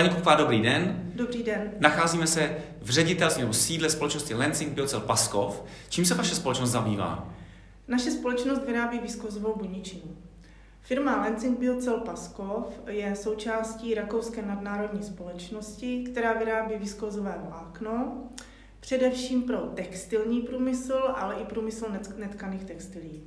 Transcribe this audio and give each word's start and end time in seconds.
Paní 0.00 0.12
Kuková, 0.12 0.34
dobrý 0.34 0.60
den. 0.62 1.12
Dobrý 1.14 1.42
den. 1.42 1.72
Nacházíme 1.78 2.26
se 2.26 2.56
v 2.82 2.90
ředitelství 2.90 3.42
nebo 3.42 3.52
sídle 3.52 3.90
společnosti 3.90 4.34
Lansing 4.34 4.72
Biocel 4.72 5.00
Paskov. 5.00 5.64
Čím 5.88 6.04
se 6.04 6.14
vaše 6.14 6.34
společnost 6.34 6.70
zabývá? 6.70 7.34
Naše 7.88 8.10
společnost 8.10 8.62
vyrábí 8.66 8.98
výskozovou 8.98 9.56
buničinu. 9.56 10.16
Firma 10.80 11.16
Lansing 11.16 11.58
Biocel 11.58 12.00
Paskov 12.00 12.80
je 12.86 13.16
součástí 13.16 13.94
rakouské 13.94 14.42
nadnárodní 14.42 15.02
společnosti, 15.02 16.04
která 16.10 16.32
vyrábí 16.32 16.74
výskozové 16.78 17.34
vlákno, 17.48 18.22
především 18.80 19.42
pro 19.42 19.58
textilní 19.58 20.40
průmysl, 20.40 21.00
ale 21.16 21.34
i 21.34 21.44
průmysl 21.44 21.86
netkaných 22.16 22.64
textilí. 22.64 23.22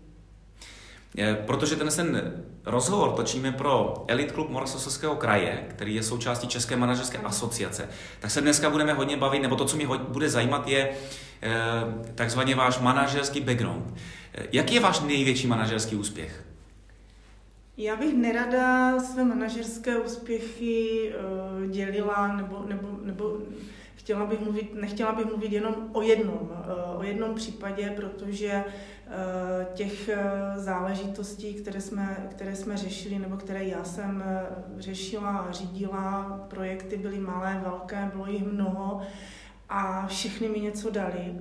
Protože 1.46 1.76
ten 1.76 1.90
ten 1.90 2.34
rozhovor 2.66 3.12
točíme 3.12 3.52
pro 3.52 4.06
Elite 4.08 4.34
Klub 4.34 4.50
Moravskoslezského 4.50 5.16
kraje, 5.16 5.66
který 5.70 5.96
je 5.96 6.04
součástí 6.04 6.48
České 6.48 6.76
manažerské 6.76 7.18
asociace, 7.18 7.90
tak 8.20 8.32
se 8.32 8.42
dneska 8.42 8.70
budeme 8.70 8.94
hodně 8.94 9.18
bavit, 9.18 9.40
nebo 9.40 9.56
to, 9.56 9.66
co 9.66 9.76
mě 9.76 9.88
bude 9.88 10.30
zajímat, 10.30 10.68
je 10.68 10.90
eh, 11.42 11.52
takzvaně 12.16 12.56
váš 12.56 12.80
manažerský 12.80 13.42
background. 13.42 13.94
Jaký 14.52 14.76
je 14.76 14.80
váš 14.80 15.00
největší 15.00 15.48
manažerský 15.48 15.96
úspěch? 15.96 16.44
Já 17.78 17.96
bych 17.96 18.14
nerada 18.14 19.00
své 19.00 19.24
manažerské 19.24 19.98
úspěchy 19.98 21.14
dělila 21.72 22.36
nebo, 22.36 22.66
nebo, 22.68 22.88
nebo 23.04 23.38
chtěla 23.96 24.26
bych 24.26 24.40
mluvit, 24.40 24.76
nechtěla 24.76 25.12
bych 25.12 25.26
mluvit 25.26 25.52
jenom 25.52 25.76
o 25.92 26.02
jednom, 26.02 26.40
uh, 26.42 27.00
o 27.00 27.04
jednom 27.04 27.36
případě, 27.36 27.94
protože 27.96 28.64
uh, 28.64 29.74
těch 29.74 30.10
záležitostí, 30.56 31.54
které 31.54 31.82
jsme, 31.82 32.28
které 32.32 32.56
jsme 32.56 32.78
řešili 32.78 33.20
nebo 33.20 33.38
které 33.38 33.64
já 33.64 33.84
jsem 33.84 34.24
řešila 34.78 35.38
a 35.38 35.52
řídila, 35.52 36.40
projekty 36.50 36.98
byly 36.98 37.20
malé, 37.20 37.62
velké, 37.64 38.12
bylo 38.14 38.28
jich 38.28 38.44
mnoho 38.44 39.02
a 39.70 40.08
všechny 40.08 40.50
mi 40.50 40.60
něco 40.60 40.90
dali. 40.90 41.36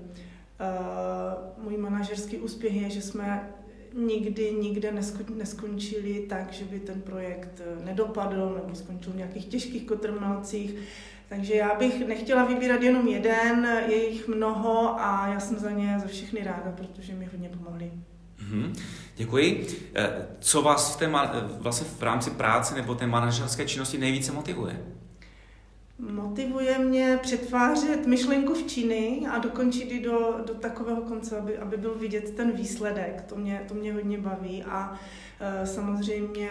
Můj 1.59 1.77
manažerský 1.77 2.39
úspěch 2.39 2.75
je, 2.75 2.91
že 2.91 3.03
jsme 3.03 3.53
nikdy 3.95 4.53
nikde 4.53 4.93
neskončili 5.35 6.27
tak, 6.29 6.53
že 6.53 6.65
by 6.65 6.81
ten 6.81 7.01
projekt 7.01 7.61
eh, 7.61 7.85
nedopadl 7.85 8.61
nebo 8.63 8.75
skončil 8.75 9.13
v 9.13 9.17
nějakých 9.17 9.47
těžkých 9.47 9.87
kotrmelcích. 9.87 10.75
Takže 11.37 11.55
já 11.55 11.75
bych 11.75 12.07
nechtěla 12.07 12.45
vybírat 12.45 12.83
jenom 12.83 13.09
jeden, 13.09 13.69
je 13.87 14.11
jich 14.11 14.29
mnoho 14.29 15.01
a 15.01 15.29
já 15.33 15.41
jsem 15.41 15.59
za 15.59 15.71
ně 15.71 15.97
za 16.03 16.09
všechny 16.09 16.45
ráda, 16.45 16.75
protože 16.77 17.15
mi 17.15 17.29
hodně 17.33 17.49
pomohli. 17.49 17.91
Mm-hmm. 18.39 18.73
Děkuji. 19.17 19.67
Eh, 19.95 20.27
co 20.41 20.63
vás 20.63 20.97
v, 20.97 20.99
té, 20.99 21.11
vlastně 21.59 21.87
v 21.99 22.03
rámci 22.03 22.31
práce 22.31 22.75
nebo 22.75 22.95
té 22.95 23.07
manažerské 23.07 23.67
činnosti 23.67 23.99
nejvíce 23.99 24.33
motivuje? 24.33 24.83
Motivuje 25.99 26.79
mě 26.79 27.19
přetvářet 27.23 28.07
myšlenku 28.07 28.55
v 28.55 28.67
činy 28.67 29.27
a 29.31 29.39
dokončit 29.39 29.93
ji 29.93 30.01
do, 30.01 30.41
do 30.47 30.55
takového 30.55 31.03
konce, 31.03 31.39
aby, 31.39 31.59
aby 31.59 31.77
byl 31.77 31.95
vidět 31.95 32.35
ten 32.37 32.53
výsledek. 32.53 33.23
To 33.29 33.37
mě, 33.37 33.63
to 33.69 33.75
mě 33.75 33.93
hodně 33.93 34.19
baví 34.19 34.63
a 34.63 35.01
e, 35.41 35.67
samozřejmě 35.67 36.51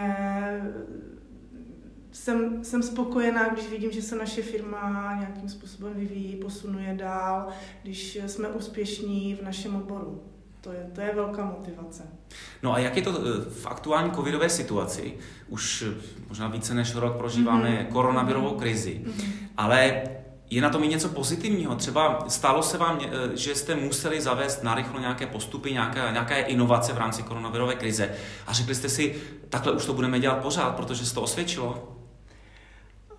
jsem, 2.12 2.64
jsem 2.64 2.84
spokojená, 2.84 3.50
když 3.50 3.70
vidím, 3.70 3.92
že 3.92 4.02
se 4.02 4.16
naše 4.16 4.42
firma 4.42 5.16
nějakým 5.20 5.50
způsobem 5.50 5.94
vyvíjí, 5.95 6.36
posunuje 6.36 6.94
dál, 6.94 7.48
když 7.84 8.20
jsme 8.28 8.48
úspěšní 8.48 9.36
v 9.36 9.44
našem 9.44 9.76
oboru. 9.76 10.23
To 10.62 10.72
je, 10.72 10.89
to 10.95 11.02
je 11.02 11.12
velká 11.16 11.45
motivace. 11.45 12.04
No 12.64 12.73
a 12.73 12.80
jak 12.80 12.95
je 12.95 13.02
to 13.02 13.12
eh, 13.12 13.50
v 13.50 13.67
aktuální 13.67 14.12
covidové 14.12 14.50
situaci? 14.50 15.14
Už 15.48 15.82
eh, 15.88 16.02
možná 16.30 16.48
více 16.48 16.73
než 16.73 16.95
rok 16.95 17.17
prožíváme 17.17 17.70
mm-hmm. 17.70 17.94
koronavirovou 17.94 18.52
krizi, 18.52 19.02
mm-hmm. 19.05 19.32
ale 19.58 20.04
je 20.49 20.61
na 20.61 20.70
tom 20.70 20.83
i 20.83 20.88
něco 20.88 21.10
pozitivního? 21.10 21.76
Třeba 21.76 22.26
stalo 22.28 22.64
se 22.64 22.78
vám, 22.78 22.99
eh, 23.02 23.38
že 23.38 23.55
jste 23.55 23.76
museli 23.76 24.22
zavést 24.22 24.64
narychlo 24.64 24.99
nějaké 24.99 25.28
postupy, 25.28 25.72
nějaké, 25.72 26.10
nějaké 26.11 26.42
inovace 26.42 26.93
v 26.93 26.98
rámci 26.98 27.23
koronavirové 27.23 27.76
krize 27.76 28.10
a 28.48 28.54
řekli 28.54 28.76
jste 28.76 28.89
si, 28.89 29.16
takhle 29.49 29.72
už 29.72 29.86
to 29.86 29.93
budeme 29.93 30.20
dělat 30.20 30.42
pořád, 30.42 30.76
protože 30.76 31.05
se 31.05 31.14
to 31.14 31.22
osvědčilo? 31.22 32.01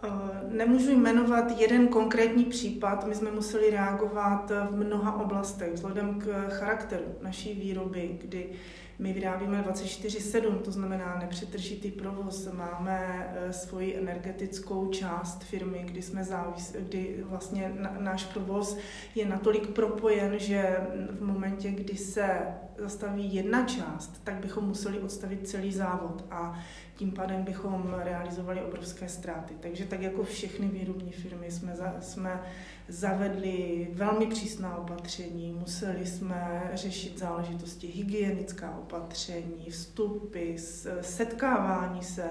uh 0.02 0.40
Nemůžu 0.48 0.90
jmenovat 0.90 1.60
jeden 1.60 1.88
konkrétní 1.88 2.44
případ, 2.44 3.06
my 3.06 3.14
jsme 3.14 3.30
museli 3.30 3.70
reagovat 3.70 4.52
v 4.70 4.76
mnoha 4.76 5.20
oblastech 5.20 5.72
vzhledem 5.72 6.20
k 6.20 6.48
charakteru 6.48 7.04
naší 7.22 7.54
výroby, 7.54 8.18
kdy 8.22 8.50
my 8.98 9.12
vyrábíme 9.12 9.62
24-7, 9.62 10.58
to 10.58 10.70
znamená 10.70 11.18
nepřetržitý 11.20 11.90
provoz. 11.90 12.48
Máme 12.52 13.28
eh, 13.34 13.52
svoji 13.52 13.96
energetickou 13.96 14.88
část 14.88 15.44
firmy, 15.44 15.82
kdy, 15.84 16.02
jsme 16.02 16.24
závis, 16.24 16.76
kdy 16.78 17.24
vlastně 17.28 17.72
náš 17.98 18.24
provoz 18.24 18.78
je 19.14 19.26
natolik 19.28 19.66
propojen, 19.66 20.38
že 20.38 20.76
v 21.10 21.24
momentě, 21.24 21.70
kdy 21.70 21.96
se 21.96 22.40
zastaví 22.78 23.34
jedna 23.34 23.64
část, 23.64 24.20
tak 24.24 24.34
bychom 24.34 24.64
museli 24.64 25.00
odstavit 25.00 25.48
celý 25.48 25.72
závod 25.72 26.24
a 26.30 26.60
tím 26.96 27.12
pádem 27.12 27.42
bychom 27.42 27.94
realizovali 28.04 28.60
obrovské 28.60 29.08
ztráty. 29.08 29.54
Takže 29.60 29.84
tak 29.84 30.02
jako 30.02 30.24
všechny 30.32 30.68
výrobní 30.68 31.12
firmy 31.12 31.50
jsme, 31.50 31.76
za, 31.76 31.94
jsme 32.00 32.42
zavedli 32.88 33.88
velmi 33.92 34.26
přísná 34.26 34.76
opatření, 34.76 35.52
museli 35.52 36.06
jsme 36.06 36.70
řešit 36.74 37.18
záležitosti 37.18 37.86
hygienická 37.86 38.78
opatření, 38.78 39.66
vstupy, 39.70 40.56
setkávání 41.00 42.02
se, 42.02 42.30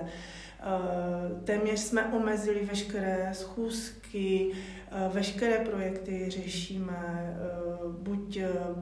téměř 1.44 1.80
jsme 1.80 2.06
omezili 2.06 2.66
veškeré 2.66 3.30
schůzky, 3.34 4.52
eh, 4.92 5.10
veškeré 5.14 5.66
projekty 5.66 6.26
řešíme 6.30 7.36
eh, 7.36 7.52
buď 7.90 8.40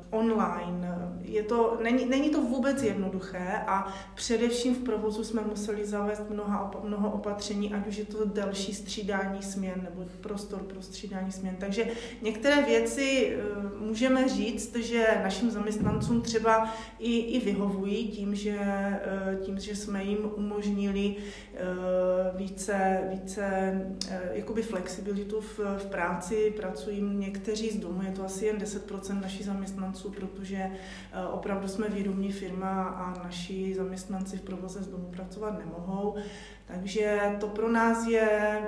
online. 0.10 0.98
Je 1.22 1.44
to, 1.44 1.80
není, 1.84 2.06
není 2.06 2.30
to 2.30 2.42
vůbec 2.42 2.84
jednoduché 2.84 3.62
a 3.68 3.94
především 4.16 4.76
v 4.76 4.80
provozu 4.80 5.24
jsme 5.24 5.42
museli 5.42 5.86
zavést 5.86 6.30
mnoha, 6.30 6.72
mnoho 6.84 7.12
opatření, 7.12 7.74
ať 7.74 7.88
už 7.88 7.98
je 7.98 8.06
to 8.06 8.26
další 8.26 8.74
střídání 8.74 9.44
směn 9.44 9.82
nebo 9.84 10.10
prostor 10.22 10.64
pro 10.64 10.82
střídání 10.82 11.32
směn. 11.32 11.56
Takže 11.60 11.88
některé 12.22 12.64
věci 12.64 13.38
můžeme 13.80 14.30
říct, 14.30 14.76
že 14.76 15.08
našim 15.24 15.52
zaměstnancům 15.52 16.22
třeba 16.22 16.74
i, 17.00 17.18
i 17.18 17.40
vyhovují 17.40 18.08
tím, 18.08 18.36
že, 18.36 18.60
tím, 19.42 19.60
že 19.60 19.76
jsme 19.76 20.04
jim 20.04 20.32
umožnili 20.36 21.16
Eh, 21.60 21.69
více, 22.36 23.02
více 23.10 23.46
eh, 24.10 24.30
jakoby 24.34 24.62
flexibilitu 24.62 25.42
v, 25.42 25.60
v 25.60 25.86
práci, 25.86 26.54
pracují 26.58 27.02
někteří 27.02 27.70
z 27.70 27.78
domu, 27.78 28.02
je 28.04 28.12
to 28.12 28.26
asi 28.26 28.46
jen 28.46 28.58
10% 28.58 29.22
našich 29.22 29.46
zaměstnanců, 29.46 30.12
protože 30.12 30.58
eh, 30.58 31.28
opravdu 31.32 31.68
jsme 31.68 31.90
výrobní 31.90 32.32
firma 32.32 32.84
a 32.84 33.24
naši 33.24 33.76
zaměstnanci 33.76 34.38
v 34.38 34.42
provoze 34.42 34.84
z 34.84 34.88
domu 34.88 35.06
pracovat 35.06 35.60
nemohou. 35.60 36.16
Takže 36.66 37.20
to 37.40 37.48
pro 37.48 37.72
nás 37.72 38.08
je 38.08 38.62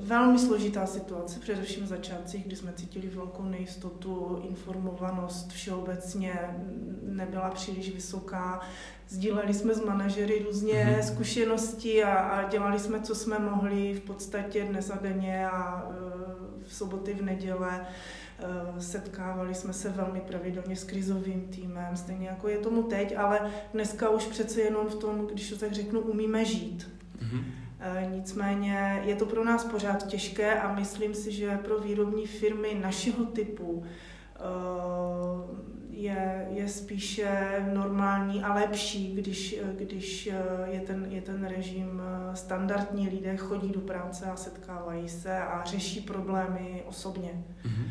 velmi 0.00 0.38
složitá 0.38 0.86
situace, 0.86 1.40
především 1.40 1.84
v 1.84 1.88
začátcích, 1.88 2.46
kdy 2.46 2.56
jsme 2.56 2.72
cítili 2.72 3.08
velkou 3.08 3.42
nejistotu, 3.42 4.42
informovanost 4.48 5.52
všeobecně 5.52 6.34
nebyla 7.02 7.50
příliš 7.50 7.94
vysoká. 7.94 8.60
Sdíleli 9.08 9.54
jsme 9.54 9.74
s 9.74 9.84
manažery 9.84 10.44
různě 10.46 10.72
mm-hmm. 10.72 11.02
zkušenosti 11.02 12.04
a, 12.04 12.14
a 12.14 12.48
dělali 12.48 12.78
jsme, 12.78 13.00
co 13.00 13.14
jsme 13.14 13.38
mohli 13.38 13.94
v 13.94 14.00
podstatě 14.00 14.64
dnes 14.64 14.90
a 14.90 14.98
denně 15.02 15.48
a 15.48 15.88
e, 15.90 15.94
v 16.66 16.74
soboty, 16.74 17.14
v 17.14 17.22
neděle. 17.22 17.86
E, 18.76 18.80
setkávali 18.80 19.54
jsme 19.54 19.72
se 19.72 19.88
velmi 19.88 20.20
pravidelně 20.20 20.76
s 20.76 20.84
krizovým 20.84 21.40
týmem, 21.40 21.96
stejně 21.96 22.28
jako 22.28 22.48
je 22.48 22.58
tomu 22.58 22.82
teď, 22.82 23.14
ale 23.16 23.50
dneska 23.72 24.08
už 24.08 24.26
přece 24.26 24.60
jenom 24.60 24.86
v 24.86 24.94
tom, 24.94 25.26
když 25.26 25.50
to 25.50 25.58
tak 25.58 25.72
řeknu, 25.72 26.00
umíme 26.00 26.44
žít. 26.44 26.90
Mm-hmm. 27.18 27.63
Nicméně 28.10 29.02
je 29.04 29.16
to 29.16 29.26
pro 29.26 29.44
nás 29.44 29.64
pořád 29.64 30.06
těžké 30.06 30.60
a 30.60 30.74
myslím 30.74 31.14
si, 31.14 31.32
že 31.32 31.58
pro 31.64 31.78
výrobní 31.78 32.26
firmy 32.26 32.78
našeho 32.82 33.24
typu 33.24 33.84
je, 35.90 36.46
je 36.50 36.68
spíše 36.68 37.50
normální 37.72 38.42
a 38.42 38.54
lepší, 38.54 39.14
když, 39.14 39.56
když 39.76 40.26
je, 40.66 40.80
ten, 40.80 41.06
je 41.10 41.22
ten 41.22 41.46
režim 41.46 42.02
standardní. 42.34 43.08
Lidé 43.08 43.36
chodí 43.36 43.68
do 43.68 43.80
práce 43.80 44.24
a 44.24 44.36
setkávají 44.36 45.08
se 45.08 45.38
a 45.38 45.64
řeší 45.64 46.00
problémy 46.00 46.82
osobně. 46.86 47.44
Mm-hmm. 47.64 47.88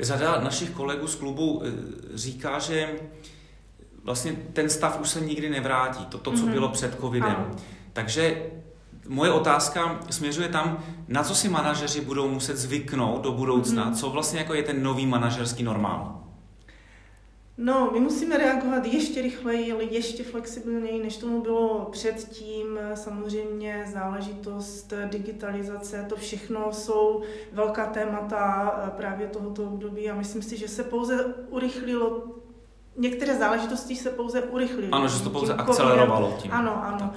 Řada 0.00 0.40
našich 0.40 0.70
kolegů 0.70 1.06
z 1.06 1.14
klubu 1.14 1.62
říká, 2.14 2.58
že 2.58 2.88
vlastně 4.04 4.32
ten 4.52 4.70
stav 4.70 5.00
už 5.00 5.08
se 5.08 5.20
nikdy 5.20 5.50
nevrátí, 5.50 6.06
to, 6.06 6.18
to 6.18 6.30
co 6.30 6.36
mm-hmm. 6.36 6.52
bylo 6.52 6.68
před 6.68 7.00
covidem. 7.00 7.36
Ano. 7.36 7.56
Takže 7.92 8.50
moje 9.08 9.30
otázka 9.30 10.00
směřuje 10.10 10.48
tam, 10.48 10.84
na 11.08 11.22
co 11.22 11.34
si 11.34 11.48
manažeři 11.48 12.00
budou 12.00 12.28
muset 12.28 12.56
zvyknout 12.56 13.22
do 13.22 13.32
budoucna, 13.32 13.90
mm-hmm. 13.90 13.94
co 13.94 14.10
vlastně 14.10 14.38
jako 14.38 14.54
je 14.54 14.62
ten 14.62 14.82
nový 14.82 15.06
manažerský 15.06 15.62
normál? 15.62 16.18
No, 17.58 17.90
my 17.92 18.00
musíme 18.00 18.38
reagovat 18.38 18.86
ještě 18.86 19.22
rychleji, 19.22 19.72
ale 19.72 19.84
ještě 19.84 20.24
flexibilněji, 20.24 21.02
než 21.02 21.16
tomu 21.16 21.42
bylo 21.42 21.88
předtím. 21.92 22.78
Samozřejmě 22.94 23.84
záležitost 23.92 24.92
digitalizace, 25.10 26.06
to 26.08 26.16
všechno 26.16 26.72
jsou 26.72 27.22
velká 27.52 27.86
témata 27.86 28.72
eh, 28.86 28.90
právě 28.90 29.26
tohoto 29.26 29.64
období 29.64 30.10
a 30.10 30.14
myslím 30.14 30.42
si, 30.42 30.56
že 30.56 30.68
se 30.68 30.84
pouze 30.84 31.24
urychlilo 31.48 32.22
Některé 32.96 33.38
záležitosti 33.38 33.96
se 33.96 34.10
pouze 34.10 34.42
urychlily. 34.42 34.88
Ano, 34.92 35.08
že 35.08 35.16
se 35.16 35.24
to 35.24 35.30
pouze 35.30 35.54
akcelerovalo 35.54 36.34
tím. 36.42 36.52
Ano, 36.52 36.84
ano. 36.84 36.98
Tak. 36.98 37.12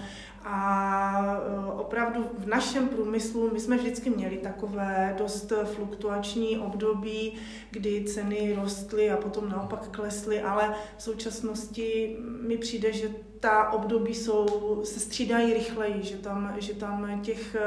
A 0.47 1.37
e, 1.67 1.71
opravdu 1.71 2.29
v 2.37 2.47
našem 2.47 2.87
průmyslu 2.87 3.49
my 3.53 3.59
jsme 3.59 3.77
vždycky 3.77 4.09
měli 4.09 4.37
takové 4.37 5.15
dost 5.17 5.53
fluktuační 5.63 6.57
období, 6.57 7.33
kdy 7.71 8.03
ceny 8.03 8.55
rostly 8.61 9.11
a 9.11 9.17
potom 9.17 9.49
naopak 9.49 9.87
klesly, 9.87 10.41
ale 10.41 10.75
v 10.97 11.03
současnosti 11.03 12.17
mi 12.41 12.57
přijde, 12.57 12.93
že 12.93 13.09
ta 13.39 13.71
období 13.71 14.15
jsou, 14.15 14.81
se 14.83 14.99
střídají 14.99 15.53
rychleji, 15.53 16.03
že 16.03 16.17
tam, 16.17 16.55
že 16.57 16.73
tam 16.73 17.21
těch 17.21 17.55
e, 17.55 17.59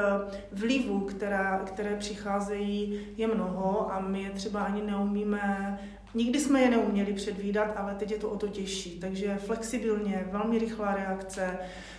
vlivů, 0.52 1.00
která, 1.00 1.58
které 1.58 1.96
přicházejí, 1.96 3.00
je 3.16 3.26
mnoho 3.26 3.92
a 3.92 4.00
my 4.00 4.22
je 4.22 4.30
třeba 4.30 4.60
ani 4.60 4.82
neumíme 4.82 5.78
Nikdy 6.14 6.40
jsme 6.40 6.60
je 6.60 6.70
neuměli 6.70 7.12
předvídat, 7.12 7.72
ale 7.76 7.94
teď 7.94 8.10
je 8.10 8.19
to 8.19 8.30
o 8.30 8.36
to 8.36 8.48
těžší. 8.48 9.00
Takže 9.00 9.36
flexibilně, 9.36 10.28
velmi 10.32 10.58
rychlá 10.58 10.94
reakce, 10.94 11.58
Eh, 11.58 11.97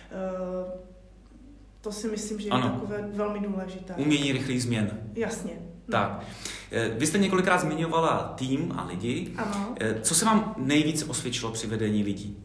to 1.80 1.92
si 1.92 2.08
myslím, 2.08 2.40
že 2.40 2.46
je 2.46 2.50
ano. 2.50 2.70
takové 2.70 3.08
velmi 3.12 3.40
důležité. 3.40 3.94
Umění 3.96 4.32
rychlých 4.32 4.62
změn. 4.62 4.90
Jasně. 5.14 5.52
No. 5.88 5.92
Tak. 5.92 6.24
Eh, 6.70 6.88
vy 6.88 7.06
jste 7.06 7.18
několikrát 7.18 7.58
zmiňovala 7.58 8.34
tým 8.38 8.72
a 8.76 8.84
lidi. 8.84 9.32
Ano. 9.36 9.74
Eh, 9.80 10.00
co 10.02 10.14
se 10.14 10.24
vám 10.24 10.54
nejvíc 10.58 11.08
osvědčilo 11.08 11.52
při 11.52 11.66
vedení 11.66 12.02
lidí? 12.02 12.38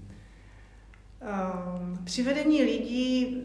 Um, 1.22 2.00
při 2.04 2.24
vedení 2.24 2.64
lidí, 2.64 3.44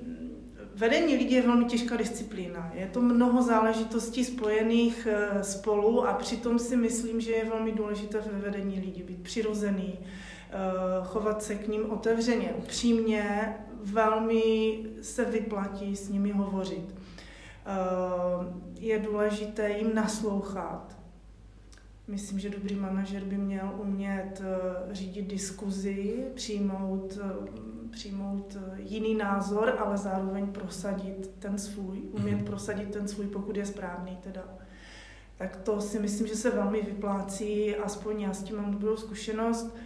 vedení 0.74 1.16
lidí 1.16 1.34
je 1.34 1.42
velmi 1.42 1.64
těžká 1.64 1.96
disciplína. 1.96 2.70
Je 2.74 2.86
to 2.86 3.00
mnoho 3.00 3.42
záležitostí 3.42 4.24
spojených 4.24 5.08
spolu 5.42 6.08
a 6.08 6.12
přitom 6.12 6.58
si 6.58 6.76
myslím, 6.76 7.20
že 7.20 7.32
je 7.32 7.44
velmi 7.44 7.72
důležité 7.72 8.20
ve 8.32 8.38
vedení 8.38 8.80
lidí 8.80 9.02
být 9.02 9.22
přirozený, 9.22 9.98
chovat 11.04 11.42
se 11.42 11.54
k 11.54 11.68
ním 11.68 11.90
otevřeně, 11.90 12.52
upřímně, 12.58 13.54
velmi 13.84 14.78
se 15.02 15.24
vyplatí 15.24 15.96
s 15.96 16.08
nimi 16.08 16.30
hovořit. 16.30 16.94
Eh, 17.66 18.52
je 18.78 18.98
důležité 18.98 19.70
jim 19.70 19.94
naslouchat. 19.94 20.96
Myslím, 22.08 22.38
že 22.38 22.50
dobrý 22.50 22.74
manažer 22.74 23.24
by 23.24 23.36
měl 23.36 23.72
umět 23.78 24.42
eh, 24.44 24.94
řídit 24.94 25.26
diskuzi, 25.26 26.24
přijmout, 26.34 27.18
eh, 27.22 27.50
přijmout 27.90 28.56
jiný 28.76 29.14
názor, 29.14 29.76
ale 29.78 29.96
zároveň 29.96 30.46
prosadit 30.46 31.30
ten 31.38 31.58
svůj, 31.58 31.98
umět 32.12 32.36
mhm. 32.36 32.44
prosadit 32.44 32.90
ten 32.90 33.08
svůj, 33.08 33.26
pokud 33.26 33.56
je 33.56 33.66
správný 33.66 34.16
teda. 34.16 34.44
Tak 35.36 35.56
to 35.56 35.80
si 35.80 35.98
myslím, 35.98 36.26
že 36.26 36.36
se 36.36 36.50
velmi 36.50 36.82
vyplácí, 36.82 37.76
aspoň 37.76 38.20
já 38.20 38.32
s 38.32 38.42
tím 38.42 38.56
mám 38.56 38.70
dobrou 38.70 38.96
zkušenost. 38.96 39.76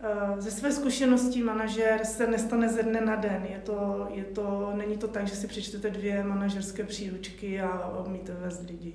Eh, 0.00 0.40
ze 0.40 0.50
své 0.50 0.72
zkušenosti 0.72 1.42
manažer 1.42 2.04
se 2.04 2.26
nestane 2.26 2.68
ze 2.68 2.82
dne 2.82 3.00
na 3.00 3.16
den. 3.16 3.46
Je 3.50 3.58
to, 3.58 4.08
je 4.10 4.24
to, 4.24 4.72
není 4.74 4.96
to 4.96 5.08
tak, 5.08 5.28
že 5.28 5.36
si 5.36 5.46
přečtete 5.46 5.90
dvě 5.90 6.24
manažerské 6.24 6.84
příručky 6.84 7.60
a 7.60 8.02
umíte 8.06 8.34
vést 8.34 8.62
lidi. 8.68 8.94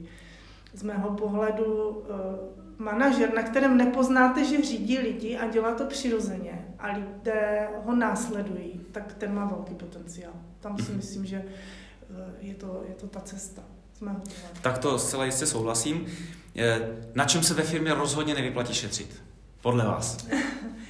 Z 0.73 0.83
mého 0.83 1.09
pohledu 1.09 2.03
eh, 2.05 2.13
manažer, 2.77 3.33
na 3.33 3.43
kterém 3.43 3.77
nepoznáte, 3.77 4.45
že 4.45 4.61
řídí 4.61 4.97
lidi 4.97 5.37
a 5.37 5.47
dělá 5.47 5.75
to 5.75 5.85
přirozeně 5.85 6.65
a 6.79 6.91
lidé 6.91 7.67
ho 7.85 7.95
následují, 7.95 8.81
tak 8.91 9.13
ten 9.13 9.33
má 9.33 9.45
velký 9.45 9.75
potenciál. 9.75 10.33
Tam 10.59 10.77
si 10.77 10.91
myslím, 10.91 11.25
že 11.25 11.37
eh, 11.45 12.33
je 12.39 12.53
to, 12.53 12.83
je 12.87 12.95
to 12.95 13.07
ta 13.07 13.19
cesta. 13.19 13.61
Z 13.93 14.01
mého 14.01 14.19
pohledu. 14.19 14.59
Tak 14.61 14.77
to 14.77 14.99
zcela 14.99 15.25
jistě 15.25 15.45
souhlasím. 15.45 16.05
Na 17.15 17.25
čem 17.25 17.43
se 17.43 17.53
ve 17.53 17.63
firmě 17.63 17.93
rozhodně 17.93 18.33
nevyplatí 18.33 18.73
šetřit? 18.73 19.23
Podle 19.61 19.85
vás? 19.85 20.27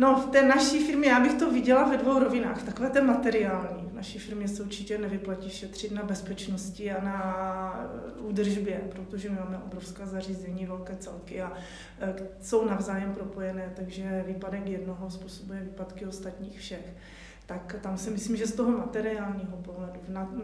No, 0.00 0.16
v 0.16 0.30
té 0.30 0.42
naší 0.42 0.86
firmě 0.86 1.08
já 1.08 1.20
bych 1.20 1.34
to 1.34 1.50
viděla 1.50 1.88
ve 1.88 1.96
dvou 1.96 2.18
rovinách. 2.18 2.62
Takové 2.62 2.90
té 2.90 3.00
materiální. 3.00 3.88
V 3.90 3.94
naší 3.94 4.18
firmě 4.18 4.48
se 4.48 4.62
určitě 4.62 4.98
nevyplatí 4.98 5.50
šetřit 5.50 5.92
na 5.92 6.02
bezpečnosti 6.02 6.92
a 6.92 7.04
na 7.04 7.90
údržbě, 8.18 8.80
protože 8.92 9.30
my 9.30 9.36
máme 9.36 9.58
obrovská 9.58 10.06
zařízení, 10.06 10.66
velké 10.66 10.96
celky 10.96 11.42
a 11.42 11.52
e, 12.00 12.14
jsou 12.42 12.64
navzájem 12.64 13.14
propojené, 13.14 13.72
takže 13.76 14.24
výpadek 14.26 14.66
jednoho 14.66 15.10
způsobuje 15.10 15.60
výpadky 15.60 16.06
ostatních 16.06 16.58
všech. 16.58 16.94
Tak 17.46 17.76
tam 17.80 17.98
si 17.98 18.10
myslím, 18.10 18.36
že 18.36 18.46
z 18.46 18.54
toho 18.54 18.70
materiálního 18.70 19.56
pohledu 19.56 20.00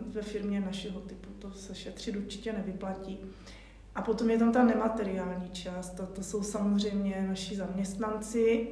ve 0.06 0.22
firmě 0.22 0.60
našeho 0.60 1.00
typu 1.00 1.30
to 1.38 1.52
se 1.52 1.74
šetřit 1.74 2.16
určitě 2.16 2.52
nevyplatí. 2.52 3.20
A 3.94 4.02
potom 4.02 4.30
je 4.30 4.38
tam 4.38 4.52
ta 4.52 4.64
nemateriální 4.64 5.50
část, 5.50 5.90
to, 5.90 6.06
to 6.06 6.22
jsou 6.22 6.42
samozřejmě 6.42 7.26
naši 7.28 7.56
zaměstnanci, 7.56 8.68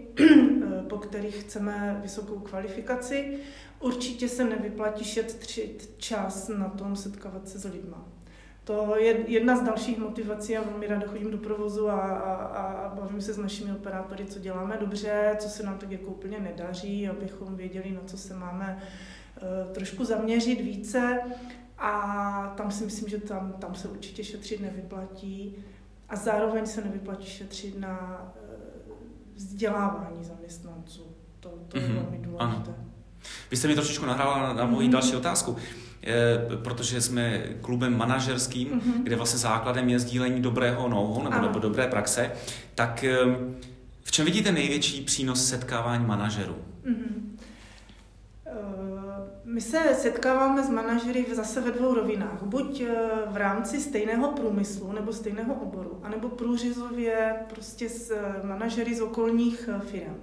po 0.88 0.98
kterých 0.98 1.36
chceme 1.36 1.98
vysokou 2.02 2.38
kvalifikaci. 2.38 3.38
Určitě 3.80 4.28
se 4.28 4.44
nevyplatí 4.44 5.04
šetřit 5.04 5.94
čas 5.96 6.48
na 6.48 6.68
tom 6.68 6.96
setkávat 6.96 7.48
se 7.48 7.58
s 7.58 7.64
lidma. 7.64 8.08
To 8.64 8.96
je 8.96 9.30
jedna 9.30 9.56
z 9.56 9.62
dalších 9.62 9.98
motivací. 9.98 10.52
Já 10.52 10.62
velmi 10.62 10.86
ráda 10.86 11.06
chodím 11.06 11.30
do 11.30 11.38
provozu 11.38 11.90
a, 11.90 12.00
a, 12.00 12.34
a 12.34 12.94
bavím 12.94 13.20
se 13.20 13.32
s 13.32 13.38
našimi 13.38 13.72
operátory, 13.72 14.24
co 14.24 14.38
děláme 14.38 14.76
dobře, 14.80 15.36
co 15.38 15.48
se 15.48 15.62
nám 15.62 15.78
tak 15.78 15.90
jako 15.90 16.06
úplně 16.10 16.40
nedaří, 16.40 17.08
abychom 17.08 17.56
věděli, 17.56 17.90
na 17.90 18.00
co 18.06 18.18
se 18.18 18.34
máme 18.34 18.82
uh, 19.42 19.72
trošku 19.72 20.04
zaměřit 20.04 20.60
více. 20.60 21.20
A 21.78 22.54
tam 22.56 22.70
si 22.70 22.84
myslím, 22.84 23.08
že 23.08 23.18
tam, 23.18 23.52
tam 23.52 23.74
se 23.74 23.88
určitě 23.88 24.24
šetřit 24.24 24.60
nevyplatí. 24.60 25.56
A 26.08 26.16
zároveň 26.16 26.66
se 26.66 26.84
nevyplatí 26.84 27.26
šetřit 27.26 27.78
na 27.78 28.26
vzdělávání 29.36 30.24
zaměstnanců. 30.24 31.02
To, 31.40 31.48
to 31.68 31.78
je 31.78 31.82
mm-hmm. 31.88 31.94
velmi 31.94 32.18
důležité. 32.18 32.38
Ano. 32.38 32.76
Vy 33.50 33.56
jste 33.56 33.68
mi 33.68 33.74
trošičku 33.74 34.06
nahrála 34.06 34.38
na, 34.42 34.52
na 34.52 34.66
moji 34.66 34.88
mm-hmm. 34.88 34.92
další 34.92 35.16
otázku. 35.16 35.56
Je, 36.02 36.46
protože 36.62 37.00
jsme 37.00 37.42
klubem 37.60 37.96
manažerským, 37.96 38.68
mm-hmm. 38.68 39.02
kde 39.02 39.16
vlastně 39.16 39.38
základem 39.38 39.88
je 39.88 39.98
sdílení 39.98 40.42
dobrého 40.42 40.88
know 40.88 41.22
nebo, 41.24 41.40
nebo 41.40 41.58
dobré 41.58 41.86
praxe, 41.86 42.30
tak 42.74 43.04
v 44.02 44.12
čem 44.12 44.24
vidíte 44.24 44.52
největší 44.52 45.00
přínos 45.00 45.48
setkávání 45.48 46.06
manažerů? 46.06 46.56
Mm-hmm. 46.84 47.22
My 49.52 49.60
se 49.60 49.94
setkáváme 49.94 50.62
s 50.62 50.70
manažery 50.70 51.26
zase 51.32 51.60
ve 51.60 51.70
dvou 51.70 51.94
rovinách. 51.94 52.42
Buď 52.42 52.80
eh, 52.80 52.94
v 53.26 53.36
rámci 53.36 53.80
stejného 53.80 54.32
průmyslu 54.32 54.92
nebo 54.92 55.12
stejného 55.12 55.54
oboru, 55.54 56.00
anebo 56.02 56.28
průřezově 56.28 57.34
prostě 57.48 57.88
s 57.88 58.10
eh, 58.10 58.46
manažery 58.46 58.94
z 58.94 59.00
okolních 59.00 59.68
eh, 59.72 59.80
firm. 59.80 60.16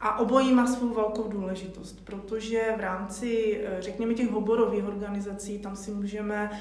A 0.00 0.18
obojí 0.18 0.52
má 0.52 0.66
svou 0.66 0.94
velkou 0.94 1.28
důležitost, 1.28 2.04
protože 2.04 2.74
v 2.76 2.80
rámci, 2.80 3.60
řekněme, 3.78 4.14
těch 4.14 4.34
oborových 4.34 4.84
organizací, 4.84 5.58
tam 5.58 5.76
si 5.76 5.90
můžeme 5.90 6.60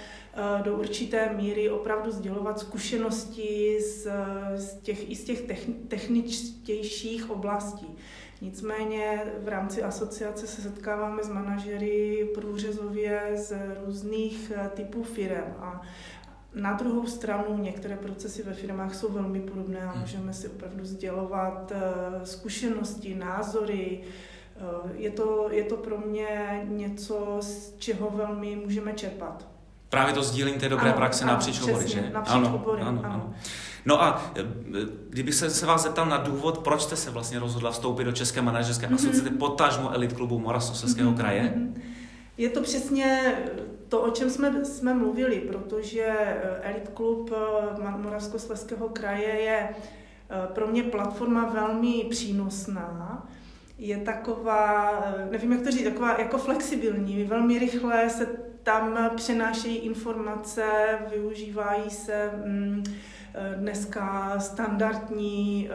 do 0.64 0.78
určité 0.78 1.34
míry 1.34 1.70
opravdu 1.70 2.12
sdělovat 2.12 2.60
zkušenosti 2.60 3.78
z, 3.82 4.08
z 4.56 4.76
těch, 4.82 5.10
i 5.10 5.16
z 5.16 5.24
těch 5.24 5.42
techničtějších 5.88 7.30
oblastí. 7.30 7.96
Nicméně 8.44 9.24
v 9.44 9.48
rámci 9.48 9.84
asociace 9.84 10.48
se 10.48 10.62
setkáváme 10.62 11.24
s 11.24 11.30
manažery 11.30 12.28
průřezově 12.34 13.32
z 13.36 13.54
různých 13.86 14.52
eh, 14.56 14.70
typů 14.74 15.04
firm 15.04 15.54
a 15.60 15.82
na 16.54 16.74
druhou 16.74 17.08
stranu 17.08 17.58
některé 17.58 17.98
procesy 17.98 18.44
ve 18.44 18.54
firmách 18.54 18.96
jsou 18.96 19.12
velmi 19.12 19.42
podobné 19.42 19.82
a 19.82 19.92
hmm. 19.92 20.02
můžeme 20.02 20.34
si 20.34 20.48
opravdu 20.48 20.86
sdělovat 20.86 21.72
eh, 21.76 22.26
zkušenosti, 22.26 23.16
názory. 23.16 24.02
Eh, 24.56 24.92
je 24.94 25.12
to, 25.12 25.48
je 25.52 25.64
to 25.64 25.78
pro 25.78 25.98
mě 25.98 26.62
něco, 26.70 27.38
z 27.40 27.76
čeho 27.78 28.10
velmi 28.10 28.56
můžeme 28.56 28.94
čerpat. 28.94 29.48
Právě 29.90 30.14
to 30.14 30.24
sdílení 30.24 30.60
té 30.60 30.70
dobré 30.70 30.90
ano, 30.90 30.98
praxe 30.98 31.24
ano, 31.24 31.34
napříč 31.34 31.62
obory, 31.62 31.88
že? 31.88 32.10
Napříč 32.14 32.36
ano, 32.36 32.56
obory, 32.56 32.82
ano, 32.82 33.02
ano. 33.04 33.14
ano. 33.14 33.34
No 33.86 34.04
a 34.04 34.32
e, 34.36 34.42
kdyby 35.10 35.34
se, 35.34 35.50
se 35.50 35.66
vás 35.66 35.84
zeptal 35.84 36.06
na 36.06 36.18
důvod, 36.18 36.58
proč 36.58 36.82
jste 36.82 36.96
se 36.96 37.12
vlastně 37.12 37.40
rozhodla 37.40 37.72
vstoupit 37.72 38.04
do 38.04 38.12
České 38.12 38.42
manažerské 38.42 38.88
mm-hmm. 38.88 38.96
asociace 38.96 39.30
potažmo 39.30 39.94
elit 39.94 40.14
klubu 40.14 40.40
Moravskoslezského 40.40 41.12
mm-hmm. 41.12 41.18
kraje? 41.18 41.54
Mhm. 41.56 41.82
Je 42.38 42.50
to 42.50 42.62
přesně 42.62 43.36
to, 43.90 44.02
o 44.02 44.12
čem 44.12 44.30
jsme, 44.30 44.66
jsme 44.66 44.94
mluvili, 44.94 45.40
protože 45.40 46.02
e, 46.02 46.60
Elit 46.62 46.90
klub 46.94 47.32
e, 47.32 47.98
Moravskoslezského 47.98 48.90
kraje 48.90 49.42
je 49.42 49.70
pro 50.54 50.68
mě 50.68 50.84
platforma 50.84 51.46
velmi 51.46 52.06
přínosná. 52.10 53.28
Je 53.78 53.98
taková, 53.98 55.02
nevím 55.32 55.52
jak 55.52 55.62
to 55.62 55.72
říct, 55.72 55.84
taková 55.84 56.20
jako 56.20 56.38
flexibilní, 56.38 57.24
velmi 57.24 57.60
rychle 57.60 58.10
se 58.10 58.28
tam 58.64 59.10
přenášejí 59.16 59.76
informace, 59.76 60.64
využívají 61.12 61.90
se 61.90 62.30
mm, 62.46 62.84
dneska 63.56 64.40
standardní 64.40 65.70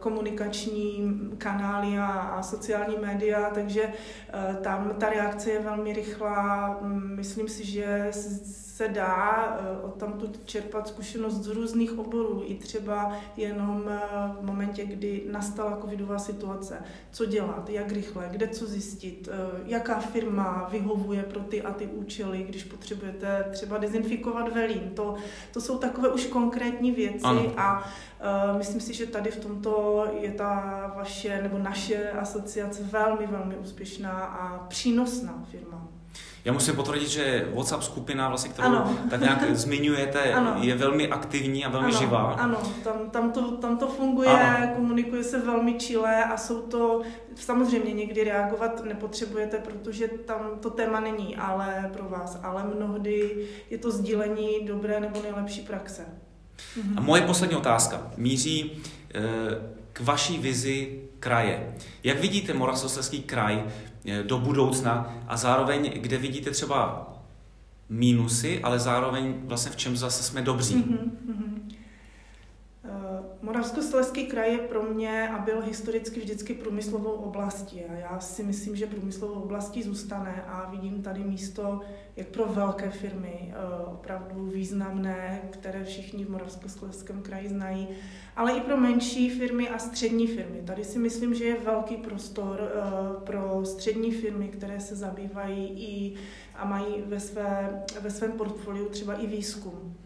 komunikační 0.00 1.20
kanály 1.38 1.98
a 1.98 2.42
sociální 2.42 2.96
média, 2.96 3.50
takže 3.54 3.92
tam 4.62 4.94
ta 4.98 5.10
reakce 5.10 5.50
je 5.50 5.60
velmi 5.60 5.92
rychlá. 5.92 6.78
Myslím 6.92 7.48
si, 7.48 7.64
že 7.64 8.10
se 8.76 8.88
dá 8.88 9.58
tam 9.96 10.12
tu 10.12 10.32
čerpat 10.44 10.88
zkušenost 10.88 11.34
z 11.34 11.46
různých 11.46 11.98
oborů, 11.98 12.42
i 12.46 12.54
třeba 12.54 13.12
jenom 13.36 13.90
v 14.40 14.44
momentě, 14.44 14.84
kdy 14.84 15.22
nastala 15.30 15.78
covidová 15.80 16.18
situace. 16.18 16.82
Co 17.10 17.24
dělat, 17.24 17.70
jak 17.70 17.92
rychle, 17.92 18.28
kde 18.30 18.48
co 18.48 18.66
zjistit, 18.66 19.28
jaká 19.64 20.00
firma 20.00 20.68
vyhovuje 20.70 21.22
pro 21.22 21.40
ty 21.40 21.62
a 21.62 21.72
ty 21.72 21.86
účely, 21.86 22.42
když 22.42 22.64
potřebujete 22.64 23.44
třeba 23.52 23.78
dezinfikovat 23.78 24.54
velín. 24.54 24.90
To, 24.94 25.14
to 25.52 25.60
jsou 25.60 25.78
takové 25.78 26.08
už 26.08 26.26
konkrétní 26.26 26.92
věci 26.92 27.24
ano. 27.24 27.52
a 27.56 27.78
uh, 27.78 28.58
myslím 28.58 28.80
si, 28.80 28.94
že 28.94 29.06
tady 29.06 29.30
v 29.30 29.40
tomto 29.40 30.04
je 30.20 30.30
ta 30.30 30.92
vaše 30.96 31.42
nebo 31.42 31.58
naše 31.58 32.10
asociace 32.10 32.82
velmi, 32.82 33.26
velmi 33.26 33.56
úspěšná 33.56 34.10
a 34.20 34.58
přínosná 34.58 35.44
firma. 35.50 35.88
Já 36.46 36.52
musím 36.52 36.76
potvrdit, 36.76 37.08
že 37.08 37.48
WhatsApp 37.54 37.82
skupina, 37.82 38.28
vlastně, 38.28 38.50
kterou 38.50 38.68
ano. 38.68 38.98
tak 39.10 39.20
nějak 39.20 39.44
zmiňujete, 39.56 40.32
ano. 40.32 40.56
je 40.60 40.74
velmi 40.74 41.08
aktivní 41.08 41.64
a 41.64 41.68
velmi 41.68 41.88
ano, 41.88 41.98
živá. 41.98 42.22
Ano, 42.32 42.58
tam, 42.84 43.10
tam, 43.10 43.32
to, 43.32 43.56
tam 43.56 43.78
to 43.78 43.86
funguje, 43.86 44.28
ano. 44.28 44.74
komunikuje 44.76 45.24
se 45.24 45.40
velmi 45.40 45.74
čile 45.74 46.24
a 46.24 46.36
jsou 46.36 46.60
to, 46.60 47.02
samozřejmě 47.34 47.92
někdy 47.92 48.24
reagovat 48.24 48.84
nepotřebujete, 48.84 49.58
protože 49.58 50.08
tam 50.08 50.50
to 50.60 50.70
téma 50.70 51.00
není 51.00 51.36
ale 51.36 51.90
pro 51.92 52.08
vás, 52.08 52.40
ale 52.42 52.64
mnohdy 52.76 53.46
je 53.70 53.78
to 53.78 53.90
sdílení 53.90 54.66
dobré 54.66 55.00
nebo 55.00 55.22
nejlepší 55.22 55.60
praxe. 55.60 56.04
A 56.96 57.00
moje 57.00 57.22
poslední 57.22 57.56
otázka 57.56 58.12
míří 58.16 58.82
e, 59.14 59.22
k 59.96 60.00
vaší 60.00 60.38
vizi 60.38 61.00
kraje. 61.20 61.74
Jak 62.04 62.20
vidíte 62.20 62.54
Moravskoslezský 62.54 63.22
kraj 63.22 63.64
Eh, 64.06 64.22
do 64.22 64.38
budoucna 64.38 65.14
a 65.28 65.36
zároveň, 65.36 65.92
kde 65.96 66.18
vidíte 66.18 66.50
třeba 66.50 67.08
mínusy, 67.88 68.60
ale 68.62 68.78
zároveň 68.78 69.34
vlastně 69.44 69.72
v 69.72 69.76
čem 69.76 69.96
zase 69.96 70.22
jsme 70.22 70.42
dobří. 70.42 70.74
Mm-hmm. 70.74 71.10
Moravskoslezský 73.46 74.26
kraj 74.26 74.52
je 74.52 74.58
pro 74.58 74.82
mě 74.82 75.28
a 75.28 75.38
byl 75.38 75.60
historicky 75.60 76.20
vždycky 76.20 76.54
průmyslovou 76.54 77.10
oblastí 77.10 77.84
a 77.84 77.92
já 77.92 78.20
si 78.20 78.42
myslím, 78.42 78.76
že 78.76 78.86
průmyslovou 78.86 79.40
oblastí 79.40 79.82
zůstane 79.82 80.44
a 80.48 80.70
vidím 80.70 81.02
tady 81.02 81.24
místo 81.24 81.80
jak 82.16 82.26
pro 82.26 82.46
velké 82.46 82.90
firmy, 82.90 83.54
eh, 83.54 83.86
opravdu 83.86 84.46
významné, 84.46 85.40
které 85.50 85.84
všichni 85.84 86.24
v 86.24 86.30
Moravskoslezském 86.30 87.22
kraji 87.22 87.48
znají, 87.48 87.88
ale 88.36 88.52
i 88.52 88.60
pro 88.60 88.76
menší 88.76 89.30
firmy 89.30 89.68
a 89.68 89.78
střední 89.78 90.26
firmy. 90.26 90.62
Tady 90.64 90.84
si 90.84 90.98
myslím, 90.98 91.34
že 91.34 91.44
je 91.44 91.60
velký 91.60 91.96
prostor 91.96 92.60
eh, 92.60 93.24
pro 93.24 93.64
střední 93.64 94.12
firmy, 94.12 94.48
které 94.48 94.80
se 94.80 94.96
zabývají 94.96 95.68
i 95.68 96.14
a 96.54 96.64
mají 96.64 97.02
ve, 97.06 97.20
své, 97.20 97.82
ve 98.00 98.10
svém 98.10 98.32
portfoliu 98.32 98.88
třeba 98.88 99.14
i 99.14 99.26
výzkum. 99.26 99.96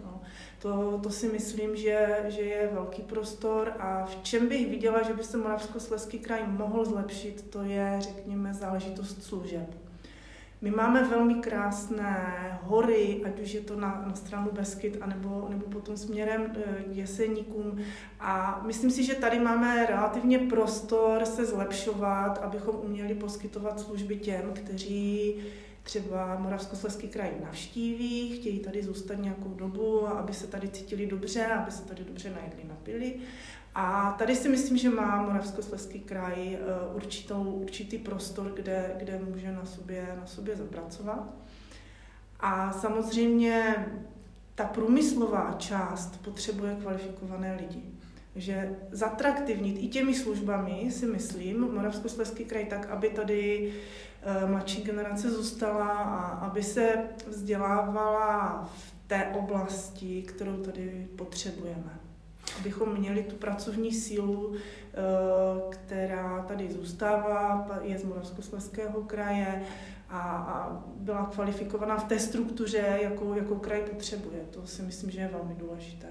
To, 0.62 1.00
to 1.02 1.10
si 1.10 1.28
myslím, 1.28 1.76
že, 1.76 2.24
že 2.28 2.40
je 2.40 2.70
velký 2.72 3.02
prostor 3.02 3.72
a 3.78 4.04
v 4.04 4.16
čem 4.22 4.48
bych 4.48 4.70
viděla, 4.70 5.02
že 5.02 5.12
by 5.12 5.24
se 5.24 5.36
Moravskoslezský 5.36 6.18
kraj 6.18 6.42
mohl 6.46 6.84
zlepšit, 6.84 7.50
to 7.50 7.62
je, 7.62 7.96
řekněme, 8.00 8.54
záležitost 8.54 9.22
služeb. 9.22 9.74
My 10.62 10.70
máme 10.70 11.04
velmi 11.04 11.34
krásné 11.34 12.58
hory, 12.62 13.22
ať 13.24 13.40
už 13.40 13.52
je 13.52 13.60
to 13.60 13.80
na, 13.80 14.04
na 14.06 14.14
stranu 14.14 14.50
Beskyt, 14.52 14.98
anebo, 15.00 15.46
nebo 15.48 15.66
potom 15.66 15.96
směrem 15.96 16.50
k 16.50 16.56
eh, 16.56 16.84
Jeseníkům. 16.92 17.78
A 18.20 18.62
myslím 18.66 18.90
si, 18.90 19.04
že 19.04 19.14
tady 19.14 19.38
máme 19.38 19.86
relativně 19.86 20.38
prostor 20.38 21.24
se 21.24 21.46
zlepšovat, 21.46 22.38
abychom 22.38 22.76
uměli 22.76 23.14
poskytovat 23.14 23.80
služby 23.80 24.16
těm, 24.16 24.52
kteří 24.54 25.36
třeba 25.82 26.38
Moravskoslezský 26.38 27.08
kraj 27.08 27.30
navštíví, 27.44 28.36
chtějí 28.36 28.58
tady 28.58 28.82
zůstat 28.82 29.14
nějakou 29.14 29.48
dobu, 29.48 30.08
aby 30.08 30.32
se 30.34 30.46
tady 30.46 30.68
cítili 30.68 31.06
dobře, 31.06 31.46
aby 31.46 31.70
se 31.70 31.84
tady 31.84 32.04
dobře 32.04 32.30
najedli, 32.30 32.64
napili. 32.68 33.14
A 33.74 34.14
tady 34.18 34.36
si 34.36 34.48
myslím, 34.48 34.76
že 34.76 34.90
má 34.90 35.22
Moravskoslezský 35.22 36.00
kraj 36.00 36.54
eh, 36.54 36.58
určitou, 36.94 37.42
určitý 37.42 37.98
prostor, 37.98 38.52
kde, 38.56 38.94
kde 38.96 39.18
může 39.18 39.52
na 39.52 39.64
sobě, 39.64 40.16
na 40.20 40.26
sobě 40.26 40.56
zapracovat. 40.56 41.34
A 42.40 42.72
samozřejmě 42.72 43.86
ta 44.54 44.64
průmyslová 44.64 45.54
část 45.58 46.22
potřebuje 46.22 46.76
kvalifikované 46.80 47.56
lidi. 47.60 47.99
Že 48.36 48.76
zatraktivnit 48.90 49.76
i 49.80 49.88
těmi 49.88 50.14
službami, 50.14 50.90
si 50.90 51.06
myslím, 51.06 51.60
Moravskoslezský 51.60 52.44
kraj 52.44 52.64
tak, 52.64 52.90
aby 52.90 53.08
tady 53.08 53.72
Eh, 54.22 54.46
mladší 54.46 54.82
generace 54.82 55.30
zůstala 55.30 55.88
a 55.88 56.46
aby 56.46 56.62
se 56.62 56.94
vzdělávala 57.26 58.64
v 58.76 58.94
té 59.06 59.26
oblasti, 59.26 60.22
kterou 60.22 60.56
tady 60.56 61.08
potřebujeme. 61.16 62.00
Abychom 62.60 62.98
měli 62.98 63.22
tu 63.22 63.36
pracovní 63.36 63.92
sílu, 63.92 64.54
eh, 64.54 64.96
která 65.70 66.44
tady 66.48 66.72
zůstává, 66.72 67.68
je 67.82 67.98
z 67.98 68.04
Moravskoslezského 68.04 69.02
kraje 69.02 69.62
a 70.10 70.84
byla 70.96 71.30
kvalifikovaná 71.34 71.96
v 71.96 72.04
té 72.04 72.18
struktuře, 72.18 72.98
jakou, 73.02 73.34
jakou 73.34 73.56
kraj 73.56 73.82
potřebuje. 73.82 74.40
To 74.50 74.66
si 74.66 74.82
myslím, 74.82 75.10
že 75.10 75.20
je 75.20 75.28
velmi 75.28 75.54
důležité. 75.54 76.06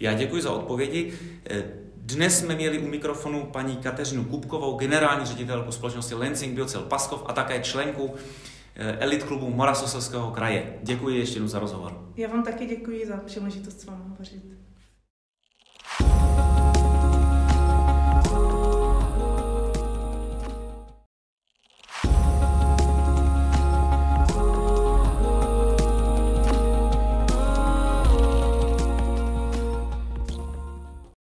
Já 0.00 0.14
děkuji 0.14 0.42
za 0.42 0.50
odpovědi. 0.52 1.12
Eh, 1.50 1.64
dnes 1.96 2.38
jsme 2.38 2.54
měli 2.54 2.78
u 2.78 2.88
mikrofonu 2.88 3.44
paní 3.44 3.76
Kateřinu 3.76 4.24
Kupkovou, 4.24 4.76
generální 4.76 5.26
ředitelku 5.26 5.72
společnosti 5.72 6.14
Lansing 6.14 6.54
Biocel 6.54 6.82
Paskov 6.82 7.22
a 7.26 7.32
také 7.32 7.60
členku 7.62 8.14
eh, 8.76 8.96
elit 8.98 9.22
klubu 9.22 9.50
Morasoselského 9.50 10.30
kraje. 10.30 10.78
Děkuji 10.82 11.18
ještě 11.18 11.36
jednou 11.36 11.48
za 11.48 11.58
rozhovor. 11.58 12.08
Já 12.16 12.28
vám 12.28 12.42
taky 12.42 12.66
děkuji 12.66 13.06
za 13.06 13.16
příležitost 13.16 13.80
s 13.80 13.84
vámi 13.84 14.02
hovořit. 14.08 14.69